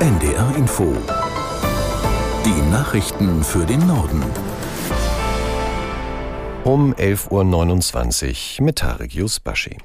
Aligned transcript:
NDR 0.00 0.56
Info. 0.56 0.92
Die 2.44 2.70
Nachrichten 2.70 3.44
für 3.44 3.64
den 3.64 3.86
Norden. 3.86 4.22
Um 6.64 6.92
11.29 6.94 8.58
Uhr 8.58 8.64
mit 8.64 8.76
Tarek 8.76 9.14
Yusbashi. 9.14 9.78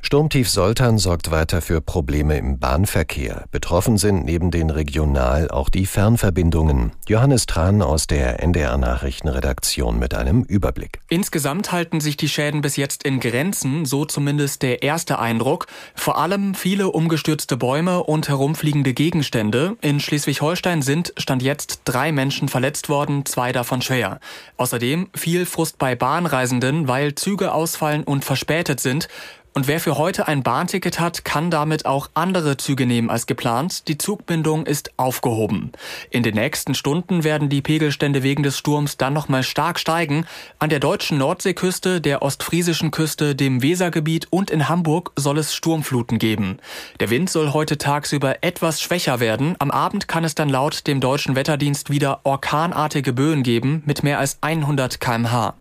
Sturmtief 0.00 0.48
Soltan 0.48 0.98
sorgt 0.98 1.30
weiter 1.30 1.60
für 1.60 1.80
Probleme 1.80 2.38
im 2.38 2.58
Bahnverkehr. 2.58 3.44
Betroffen 3.50 3.98
sind 3.98 4.24
neben 4.24 4.50
den 4.50 4.70
Regional 4.70 5.50
auch 5.50 5.68
die 5.68 5.86
Fernverbindungen. 5.86 6.92
Johannes 7.08 7.46
Tran 7.46 7.82
aus 7.82 8.06
der 8.06 8.42
NDR 8.42 8.78
Nachrichtenredaktion 8.78 9.98
mit 9.98 10.14
einem 10.14 10.44
Überblick. 10.44 11.00
Insgesamt 11.08 11.72
halten 11.72 12.00
sich 12.00 12.16
die 12.16 12.28
Schäden 12.28 12.60
bis 12.60 12.76
jetzt 12.76 13.02
in 13.02 13.20
Grenzen, 13.20 13.84
so 13.84 14.04
zumindest 14.04 14.62
der 14.62 14.82
erste 14.82 15.18
Eindruck. 15.18 15.66
Vor 15.94 16.18
allem 16.18 16.54
viele 16.54 16.88
umgestürzte 16.88 17.56
Bäume 17.56 18.02
und 18.02 18.28
herumfliegende 18.28 18.94
Gegenstände. 18.94 19.76
In 19.80 20.00
Schleswig-Holstein 20.00 20.82
sind 20.82 21.12
stand 21.16 21.42
jetzt 21.42 21.82
drei 21.84 22.12
Menschen 22.12 22.48
verletzt 22.48 22.88
worden, 22.88 23.26
zwei 23.26 23.52
davon 23.52 23.82
schwer. 23.82 24.20
Außerdem 24.56 25.08
viel 25.14 25.44
Frust 25.44 25.78
bei 25.78 25.94
Bahnreisenden, 25.94 26.88
weil 26.88 27.14
Züge 27.14 27.52
ausfallen 27.52 28.04
und 28.04 28.24
verspätet 28.24 28.80
sind. 28.80 29.08
Und 29.54 29.66
wer 29.66 29.80
für 29.80 29.98
heute 29.98 30.28
ein 30.28 30.42
Bahnticket 30.42 31.00
hat, 31.00 31.24
kann 31.24 31.50
damit 31.50 31.86
auch 31.86 32.10
andere 32.14 32.56
Züge 32.56 32.86
nehmen 32.86 33.10
als 33.10 33.26
geplant. 33.26 33.88
Die 33.88 33.98
Zugbindung 33.98 34.66
ist 34.66 34.92
aufgehoben. 34.96 35.72
In 36.10 36.22
den 36.22 36.34
nächsten 36.34 36.74
Stunden 36.74 37.24
werden 37.24 37.48
die 37.48 37.62
Pegelstände 37.62 38.22
wegen 38.22 38.42
des 38.42 38.56
Sturms 38.58 38.96
dann 38.96 39.12
nochmal 39.12 39.42
stark 39.42 39.80
steigen. 39.80 40.26
An 40.58 40.70
der 40.70 40.80
deutschen 40.80 41.18
Nordseeküste, 41.18 42.00
der 42.00 42.22
ostfriesischen 42.22 42.90
Küste, 42.90 43.34
dem 43.34 43.62
Wesergebiet 43.62 44.28
und 44.30 44.50
in 44.50 44.68
Hamburg 44.68 45.12
soll 45.16 45.38
es 45.38 45.54
Sturmfluten 45.54 46.18
geben. 46.18 46.58
Der 47.00 47.10
Wind 47.10 47.30
soll 47.30 47.52
heute 47.52 47.78
tagsüber 47.78 48.42
etwas 48.42 48.80
schwächer 48.80 49.20
werden. 49.20 49.56
Am 49.58 49.70
Abend 49.70 50.08
kann 50.08 50.24
es 50.24 50.34
dann 50.34 50.48
laut 50.48 50.86
dem 50.86 51.00
deutschen 51.00 51.36
Wetterdienst 51.36 51.90
wieder 51.90 52.20
orkanartige 52.24 53.12
Böen 53.12 53.42
geben 53.42 53.82
mit 53.86 54.02
mehr 54.02 54.18
als 54.18 54.38
100 54.40 55.00
kmh. 55.00 55.54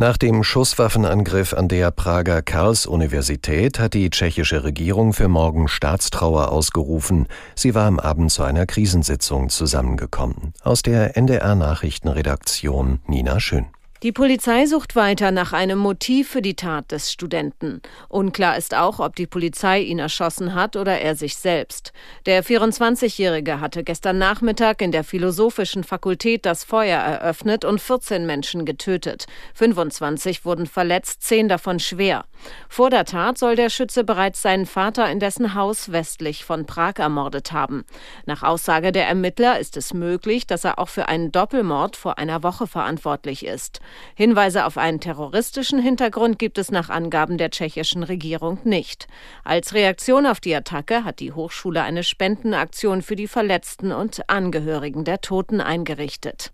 Nach 0.00 0.16
dem 0.16 0.42
Schusswaffenangriff 0.42 1.52
an 1.52 1.68
der 1.68 1.90
Prager 1.90 2.40
Karls-Universität 2.40 3.78
hat 3.78 3.92
die 3.92 4.08
tschechische 4.08 4.64
Regierung 4.64 5.12
für 5.12 5.28
morgen 5.28 5.68
Staatstrauer 5.68 6.50
ausgerufen. 6.52 7.26
Sie 7.54 7.74
war 7.74 7.84
am 7.84 8.00
Abend 8.00 8.32
zu 8.32 8.42
einer 8.42 8.64
Krisensitzung 8.64 9.50
zusammengekommen. 9.50 10.54
Aus 10.62 10.80
der 10.80 11.18
NDR 11.18 11.54
Nachrichtenredaktion 11.54 13.00
Nina 13.06 13.40
Schön. 13.40 13.66
Die 14.02 14.12
Polizei 14.12 14.64
sucht 14.64 14.96
weiter 14.96 15.30
nach 15.30 15.52
einem 15.52 15.78
Motiv 15.78 16.30
für 16.30 16.40
die 16.40 16.56
Tat 16.56 16.90
des 16.90 17.12
Studenten. 17.12 17.82
Unklar 18.08 18.56
ist 18.56 18.74
auch, 18.74 18.98
ob 18.98 19.14
die 19.14 19.26
Polizei 19.26 19.80
ihn 19.80 19.98
erschossen 19.98 20.54
hat 20.54 20.74
oder 20.76 21.02
er 21.02 21.16
sich 21.16 21.36
selbst. 21.36 21.92
Der 22.24 22.42
24-Jährige 22.42 23.60
hatte 23.60 23.84
gestern 23.84 24.16
Nachmittag 24.16 24.80
in 24.80 24.90
der 24.90 25.04
Philosophischen 25.04 25.84
Fakultät 25.84 26.46
das 26.46 26.64
Feuer 26.64 26.98
eröffnet 26.98 27.66
und 27.66 27.78
14 27.78 28.24
Menschen 28.24 28.64
getötet. 28.64 29.26
25 29.52 30.46
wurden 30.46 30.66
verletzt, 30.66 31.22
10 31.24 31.50
davon 31.50 31.78
schwer. 31.78 32.24
Vor 32.70 32.88
der 32.88 33.04
Tat 33.04 33.36
soll 33.36 33.54
der 33.54 33.68
Schütze 33.68 34.02
bereits 34.02 34.40
seinen 34.40 34.64
Vater 34.64 35.10
in 35.10 35.20
dessen 35.20 35.54
Haus 35.54 35.92
westlich 35.92 36.46
von 36.46 36.64
Prag 36.64 36.94
ermordet 36.96 37.52
haben. 37.52 37.84
Nach 38.24 38.42
Aussage 38.42 38.92
der 38.92 39.06
Ermittler 39.06 39.58
ist 39.58 39.76
es 39.76 39.92
möglich, 39.92 40.46
dass 40.46 40.64
er 40.64 40.78
auch 40.78 40.88
für 40.88 41.08
einen 41.08 41.32
Doppelmord 41.32 41.96
vor 41.96 42.16
einer 42.16 42.42
Woche 42.42 42.66
verantwortlich 42.66 43.44
ist. 43.44 43.82
Hinweise 44.14 44.64
auf 44.64 44.78
einen 44.78 45.00
terroristischen 45.00 45.80
Hintergrund 45.80 46.38
gibt 46.38 46.58
es 46.58 46.70
nach 46.70 46.90
Angaben 46.90 47.38
der 47.38 47.50
tschechischen 47.50 48.02
Regierung 48.02 48.58
nicht. 48.64 49.06
Als 49.44 49.74
Reaktion 49.74 50.26
auf 50.26 50.40
die 50.40 50.54
Attacke 50.54 51.04
hat 51.04 51.20
die 51.20 51.32
Hochschule 51.32 51.82
eine 51.82 52.02
Spendenaktion 52.02 53.02
für 53.02 53.16
die 53.16 53.28
Verletzten 53.28 53.92
und 53.92 54.28
Angehörigen 54.28 55.04
der 55.04 55.20
Toten 55.20 55.60
eingerichtet. 55.60 56.52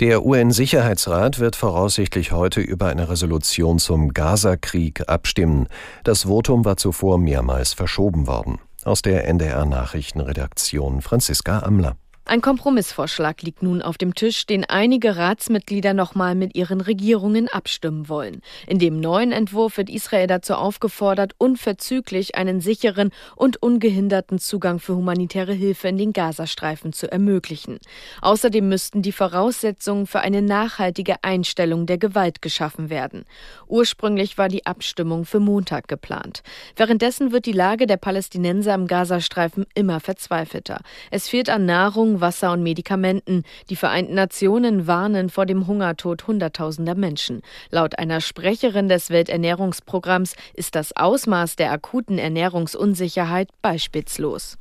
Der 0.00 0.24
UN-Sicherheitsrat 0.24 1.40
wird 1.40 1.56
voraussichtlich 1.56 2.32
heute 2.32 2.62
über 2.62 2.86
eine 2.86 3.10
Resolution 3.10 3.78
zum 3.78 4.14
Gaza-Krieg 4.14 5.06
abstimmen. 5.08 5.68
Das 6.04 6.22
Votum 6.22 6.64
war 6.64 6.78
zuvor 6.78 7.18
mehrmals 7.18 7.74
verschoben 7.74 8.26
worden. 8.26 8.60
Aus 8.84 9.02
der 9.02 9.28
NDR 9.28 9.66
Nachrichtenredaktion 9.66 11.02
Franziska 11.02 11.58
Amler. 11.58 11.96
Ein 12.26 12.42
Kompromissvorschlag 12.42 13.42
liegt 13.42 13.62
nun 13.62 13.82
auf 13.82 13.98
dem 13.98 14.14
Tisch, 14.14 14.46
den 14.46 14.64
einige 14.64 15.16
Ratsmitglieder 15.16 15.94
nochmal 15.94 16.36
mit 16.36 16.54
ihren 16.54 16.80
Regierungen 16.80 17.48
abstimmen 17.48 18.08
wollen. 18.08 18.42
In 18.68 18.78
dem 18.78 19.00
neuen 19.00 19.32
Entwurf 19.32 19.78
wird 19.78 19.90
Israel 19.90 20.28
dazu 20.28 20.54
aufgefordert, 20.54 21.32
unverzüglich 21.38 22.36
einen 22.36 22.60
sicheren 22.60 23.10
und 23.34 23.60
ungehinderten 23.60 24.38
Zugang 24.38 24.78
für 24.78 24.94
humanitäre 24.94 25.54
Hilfe 25.54 25.88
in 25.88 25.96
den 25.96 26.12
Gazastreifen 26.12 26.92
zu 26.92 27.10
ermöglichen. 27.10 27.78
Außerdem 28.20 28.68
müssten 28.68 29.02
die 29.02 29.12
Voraussetzungen 29.12 30.06
für 30.06 30.20
eine 30.20 30.42
nachhaltige 30.42 31.16
Einstellung 31.22 31.86
der 31.86 31.98
Gewalt 31.98 32.42
geschaffen 32.42 32.90
werden. 32.90 33.24
Ursprünglich 33.66 34.38
war 34.38 34.48
die 34.48 34.66
Abstimmung 34.66 35.24
für 35.24 35.40
Montag 35.40 35.88
geplant. 35.88 36.42
Währenddessen 36.76 37.32
wird 37.32 37.46
die 37.46 37.52
Lage 37.52 37.86
der 37.86 37.96
Palästinenser 37.96 38.74
im 38.74 38.86
Gazastreifen 38.86 39.66
immer 39.74 39.98
verzweifelter. 39.98 40.80
Es 41.10 41.28
fehlt 41.28 41.48
an 41.50 41.64
Nahrung, 41.64 42.09
Wasser 42.20 42.52
und 42.52 42.62
Medikamenten. 42.62 43.44
Die 43.68 43.76
Vereinten 43.76 44.14
Nationen 44.14 44.86
warnen 44.86 45.28
vor 45.28 45.46
dem 45.46 45.66
Hungertod 45.66 46.26
Hunderttausender 46.26 46.94
Menschen. 46.94 47.42
Laut 47.70 47.98
einer 47.98 48.20
Sprecherin 48.20 48.88
des 48.88 49.10
Welternährungsprogramms 49.10 50.34
ist 50.54 50.74
das 50.74 50.96
Ausmaß 50.96 51.56
der 51.56 51.70
akuten 51.70 52.18
Ernährungsunsicherheit 52.18 53.48
beispielslos. 53.62 54.56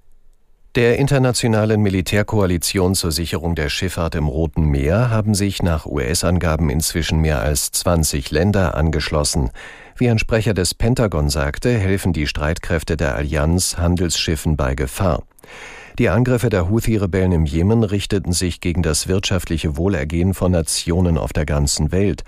Der 0.76 1.00
internationalen 1.00 1.82
Militärkoalition 1.82 2.94
zur 2.94 3.12
Sicherung 3.12 3.56
der 3.56 3.70
Schifffahrt 3.70 4.14
im 4.14 4.28
Roten 4.28 4.66
Meer 4.66 5.10
haben 5.10 5.34
sich 5.34 5.64
nach 5.64 5.88
US-Angaben 5.88 6.70
inzwischen 6.70 7.22
mehr 7.22 7.42
als 7.42 7.72
20 7.72 8.30
Länder 8.30 8.76
angeschlossen. 8.76 9.50
Wie 9.96 10.10
ein 10.10 10.20
Sprecher 10.20 10.54
des 10.54 10.76
Pentagon 10.76 11.30
sagte, 11.30 11.76
helfen 11.76 12.14
die 12.14 12.28
Streitkräfte 12.28 12.98
der 12.98 13.16
Allianz 13.16 13.78
Handelsschiffen 13.78 14.58
bei 14.58 14.76
Gefahr. 14.76 15.24
Die 15.98 16.10
Angriffe 16.10 16.50
der 16.50 16.70
Houthi-Rebellen 16.70 17.32
im 17.32 17.46
Jemen 17.46 17.84
richteten 17.84 18.32
sich 18.32 18.62
gegen 18.62 18.84
das 18.84 19.08
wirtschaftliche 19.08 19.76
Wohlergehen 19.76 20.34
von 20.34 20.52
Nationen 20.52 21.18
auf 21.18 21.34
der 21.34 21.46
ganzen 21.46 21.92
Welt. 21.92 22.24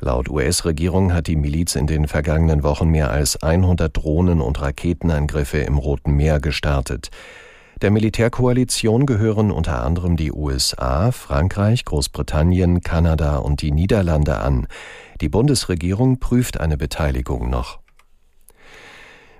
Laut 0.00 0.28
US-Regierung 0.28 1.12
hat 1.12 1.26
die 1.26 1.34
Miliz 1.34 1.74
in 1.74 1.88
den 1.88 2.06
vergangenen 2.06 2.62
Wochen 2.62 2.88
mehr 2.88 3.10
als 3.10 3.42
100 3.42 3.96
Drohnen- 3.96 4.40
und 4.40 4.60
Raketenangriffe 4.60 5.58
im 5.58 5.78
Roten 5.78 6.12
Meer 6.12 6.38
gestartet. 6.38 7.10
Der 7.82 7.90
Militärkoalition 7.90 9.06
gehören 9.06 9.50
unter 9.50 9.82
anderem 9.84 10.16
die 10.16 10.32
USA, 10.32 11.12
Frankreich, 11.12 11.84
Großbritannien, 11.84 12.80
Kanada 12.80 13.36
und 13.38 13.62
die 13.62 13.72
Niederlande 13.72 14.38
an. 14.38 14.66
Die 15.20 15.28
Bundesregierung 15.28 16.18
prüft 16.18 16.60
eine 16.60 16.76
Beteiligung 16.76 17.50
noch. 17.50 17.78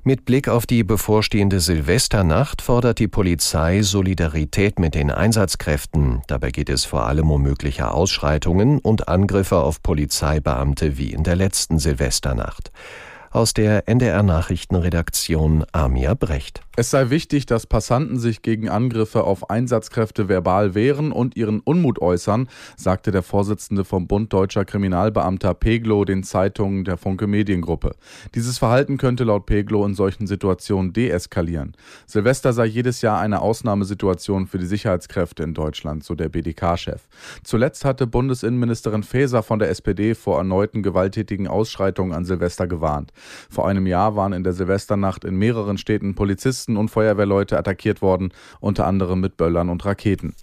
Mit 0.05 0.25
Blick 0.25 0.49
auf 0.49 0.65
die 0.65 0.85
bevorstehende 0.85 1.59
Silvesternacht 1.59 2.63
fordert 2.63 3.01
die 3.01 3.09
Polizei 3.09 3.83
Solidarität 3.83 4.79
mit 4.79 4.95
den 4.95 5.11
Einsatzkräften. 5.11 6.23
Dabei 6.29 6.51
geht 6.51 6.69
es 6.69 6.85
vor 6.85 7.07
allem 7.07 7.31
um 7.31 7.43
mögliche 7.43 7.91
Ausschreitungen 7.91 8.79
und 8.79 9.09
Angriffe 9.09 9.57
auf 9.57 9.83
Polizeibeamte 9.83 10.99
wie 10.99 11.13
in 11.13 11.25
der 11.25 11.37
letzten 11.37 11.79
Silvesternacht. 11.79 12.71
Aus 13.31 13.53
der 13.53 13.87
NDR 13.89 14.23
Nachrichtenredaktion 14.23 15.67
Amir 15.73 16.15
Brecht. 16.15 16.63
Es 16.77 16.91
sei 16.91 17.11
wichtig, 17.11 17.45
dass 17.45 17.67
Passanten 17.67 18.19
sich 18.19 18.41
gegen 18.41 18.71
Angriffe 18.71 19.25
auf 19.25 19.51
Einsatzkräfte 19.51 20.29
verbal 20.29 20.75
wehren 20.75 21.13
und 21.13 21.37
ihren 21.37 21.61
Unmut 21.61 22.01
äußern, 22.01 22.49
sagte 22.77 23.11
der 23.11 23.23
Vorsitzende 23.23 23.85
vom 23.85 24.07
Bund 24.07 24.33
Deutscher 24.33 24.65
Kriminalbeamter 24.65 25.55
Peglo 25.55 26.05
den 26.05 26.23
Zeitungen 26.23 26.85
der 26.85 26.97
Funke 26.97 27.27
Mediengruppe. 27.27 27.97
Dieses 28.35 28.59
Verhalten 28.59 28.97
könnte 28.97 29.25
laut 29.25 29.45
Peglo 29.45 29.85
in 29.85 29.95
solchen 29.95 30.27
Situationen 30.27 30.93
deeskalieren. 30.93 31.77
Silvester 32.07 32.53
sei 32.53 32.67
jedes 32.67 33.03
Jahr 33.03 33.19
eine 33.19 33.43
Ausnahmesituation 33.43 34.47
für 34.47 34.59
die 34.59 34.67
Sicherheitskräfte 34.67 35.43
in 35.43 35.53
Deutschland, 35.53 36.05
so 36.05 36.15
der 36.15 36.29
BDK-Chef. 36.29 37.03
Zuletzt 37.43 37.85
hatte 37.85 38.07
Bundesinnenministerin 38.07 39.03
Faeser 39.03 39.43
von 39.43 39.59
der 39.59 39.69
SPD 39.69 40.15
vor 40.15 40.39
erneuten 40.39 40.83
gewalttätigen 40.83 41.49
Ausschreitungen 41.49 42.13
an 42.13 42.25
Silvester 42.25 42.69
gewarnt. 42.69 43.13
Vor 43.51 43.69
einem 43.69 43.87
Jahr 43.87 44.17
waren 44.17 44.33
in 44.33 44.45
der 44.45 44.53
Silvesternacht 44.53 45.25
in 45.25 45.37
mehreren 45.37 45.79
Städten 45.79 46.15
Polizisten 46.15 46.77
und 46.77 46.89
Feuerwehrleute 46.91 47.59
attackiert 47.59 48.03
worden, 48.03 48.33
unter 48.61 48.87
anderem 48.87 49.21
mit 49.21 49.37
Böllern 49.37 49.69
und 49.69 49.85
Raketen. 49.85 50.35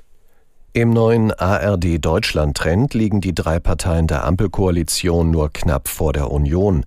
Im 0.73 0.89
neuen 0.89 1.31
ARD 1.31 2.03
Deutschland-Trend 2.03 2.93
liegen 2.93 3.21
die 3.21 3.33
drei 3.33 3.59
Parteien 3.59 4.07
der 4.07 4.25
Ampelkoalition 4.25 5.31
nur 5.31 5.53
knapp 5.53 5.87
vor 5.87 6.11
der 6.11 6.31
Union. 6.31 6.83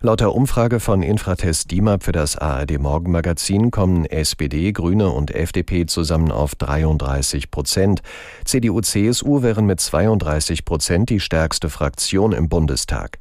Laut 0.00 0.20
der 0.20 0.32
Umfrage 0.32 0.78
von 0.78 1.02
Infratest 1.02 1.72
DIMAP 1.72 2.04
für 2.04 2.12
das 2.12 2.36
ARD 2.36 2.78
Morgenmagazin 2.78 3.72
kommen 3.72 4.04
SPD, 4.04 4.70
Grüne 4.70 5.10
und 5.10 5.34
FDP 5.34 5.86
zusammen 5.86 6.30
auf 6.30 6.54
33 6.54 7.50
Prozent. 7.50 8.02
CDU, 8.44 8.80
CSU 8.80 9.42
wären 9.42 9.66
mit 9.66 9.80
32 9.80 10.64
Prozent 10.64 11.10
die 11.10 11.18
stärkste 11.18 11.68
Fraktion 11.68 12.30
im 12.30 12.48
Bundestag. 12.48 13.18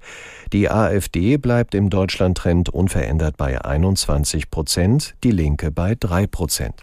Die 0.54 0.70
AfD 0.70 1.38
bleibt 1.38 1.74
im 1.74 1.90
Deutschlandtrend 1.90 2.70
unverändert 2.70 3.38
bei 3.38 3.60
21 3.60 4.52
Prozent, 4.52 5.16
die 5.24 5.32
Linke 5.32 5.72
bei 5.72 5.96
3 6.00 6.28
Prozent. 6.28 6.76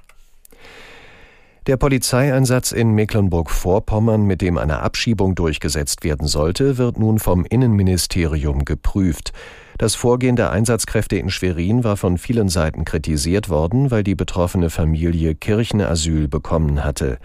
Der 1.69 1.77
Polizeieinsatz 1.77 2.73
in 2.73 2.91
Mecklenburg-Vorpommern, 2.91 4.27
mit 4.27 4.43
dem 4.43 4.59
eine 4.59 4.81
Abschiebung 4.81 5.37
durchgesetzt 5.37 6.03
werden 6.03 6.27
sollte, 6.27 6.79
wird 6.79 6.99
nun 6.99 7.21
vom 7.21 7.45
Innenministerium 7.45 8.65
geprüft. 8.65 9.33
Das 9.79 9.97
Vorgehen 9.97 10.37
der 10.37 10.51
Einsatzkräfte 10.51 11.17
in 11.17 11.31
Schwerin 11.31 11.83
war 11.83 11.97
von 11.97 12.17
vielen 12.17 12.49
Seiten 12.49 12.85
kritisiert 12.85 13.49
worden, 13.49 13.91
weil 13.91 14.05
die 14.05 14.15
betroffene 14.15 14.71
Familie 14.71 15.35
Kirchenasyl 15.35 16.29
bekommen 16.29 16.85
hatte. 16.85 17.19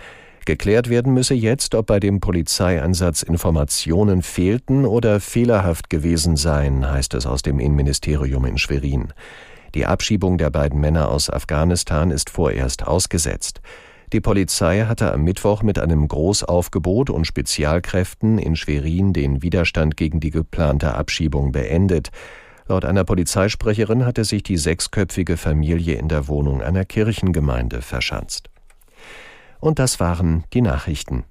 Geklärt 0.45 0.89
werden 0.89 1.13
müsse 1.13 1.35
jetzt, 1.35 1.75
ob 1.75 1.85
bei 1.85 1.99
dem 1.99 2.21
Polizeieinsatz 2.21 3.21
Informationen 3.21 4.23
fehlten 4.23 4.85
oder 4.85 5.19
fehlerhaft 5.19 5.91
gewesen 5.91 6.37
seien, 6.37 6.89
heißt 6.89 7.13
es 7.13 7.27
aus 7.27 7.43
dem 7.43 7.59
Innenministerium 7.59 8.45
in 8.45 8.57
Schwerin. 8.57 9.13
Die 9.75 9.85
Abschiebung 9.85 10.39
der 10.39 10.49
beiden 10.49 10.79
Männer 10.79 11.09
aus 11.09 11.29
Afghanistan 11.29 12.09
ist 12.09 12.31
vorerst 12.31 12.87
ausgesetzt. 12.87 13.61
Die 14.11 14.21
Polizei 14.21 14.85
hatte 14.85 15.13
am 15.13 15.23
Mittwoch 15.23 15.61
mit 15.61 15.77
einem 15.77 16.07
Großaufgebot 16.07 17.11
und 17.11 17.25
Spezialkräften 17.25 18.39
in 18.39 18.55
Schwerin 18.55 19.13
den 19.13 19.43
Widerstand 19.43 19.97
gegen 19.97 20.19
die 20.19 20.31
geplante 20.31 20.95
Abschiebung 20.95 21.51
beendet. 21.51 22.09
Laut 22.67 22.85
einer 22.85 23.03
Polizeisprecherin 23.03 24.05
hatte 24.05 24.23
sich 24.25 24.41
die 24.41 24.57
sechsköpfige 24.57 25.37
Familie 25.37 25.95
in 25.95 26.07
der 26.07 26.27
Wohnung 26.27 26.63
einer 26.63 26.85
Kirchengemeinde 26.85 27.83
verschanzt. 27.83 28.49
Und 29.59 29.77
das 29.77 29.99
waren 29.99 30.43
die 30.53 30.61
Nachrichten. 30.61 31.25